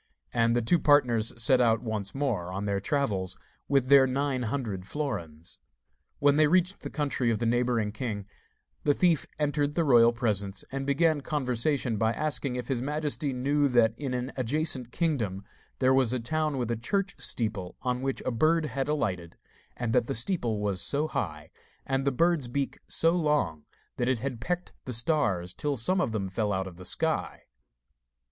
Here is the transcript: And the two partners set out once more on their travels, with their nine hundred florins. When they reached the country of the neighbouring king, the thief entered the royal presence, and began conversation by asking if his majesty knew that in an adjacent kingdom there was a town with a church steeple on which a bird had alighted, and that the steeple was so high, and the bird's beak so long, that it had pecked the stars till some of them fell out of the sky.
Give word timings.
And 0.33 0.55
the 0.55 0.63
two 0.63 0.79
partners 0.79 1.31
set 1.39 1.61
out 1.61 1.83
once 1.83 2.15
more 2.15 2.51
on 2.51 2.65
their 2.65 2.79
travels, 2.79 3.37
with 3.67 3.85
their 3.85 4.07
nine 4.07 4.41
hundred 4.41 4.87
florins. 4.87 5.59
When 6.17 6.37
they 6.37 6.47
reached 6.47 6.79
the 6.79 6.89
country 6.89 7.29
of 7.29 7.37
the 7.37 7.45
neighbouring 7.45 7.91
king, 7.91 8.25
the 8.83 8.95
thief 8.95 9.27
entered 9.37 9.75
the 9.75 9.83
royal 9.83 10.11
presence, 10.11 10.63
and 10.71 10.87
began 10.87 11.21
conversation 11.21 11.97
by 11.97 12.13
asking 12.13 12.55
if 12.55 12.67
his 12.67 12.81
majesty 12.81 13.31
knew 13.31 13.67
that 13.67 13.93
in 13.95 14.15
an 14.15 14.31
adjacent 14.37 14.91
kingdom 14.91 15.43
there 15.77 15.93
was 15.93 16.13
a 16.13 16.19
town 16.19 16.57
with 16.57 16.71
a 16.71 16.75
church 16.77 17.13
steeple 17.19 17.77
on 17.83 18.01
which 18.01 18.23
a 18.25 18.31
bird 18.31 18.65
had 18.65 18.87
alighted, 18.87 19.35
and 19.77 19.93
that 19.93 20.07
the 20.07 20.15
steeple 20.15 20.59
was 20.59 20.81
so 20.81 21.09
high, 21.09 21.51
and 21.85 22.05
the 22.05 22.11
bird's 22.11 22.47
beak 22.47 22.79
so 22.87 23.11
long, 23.11 23.65
that 23.97 24.09
it 24.09 24.17
had 24.17 24.41
pecked 24.41 24.71
the 24.85 24.93
stars 24.93 25.53
till 25.53 25.77
some 25.77 26.01
of 26.01 26.11
them 26.11 26.27
fell 26.27 26.51
out 26.51 26.65
of 26.65 26.77
the 26.77 26.85
sky. 26.85 27.43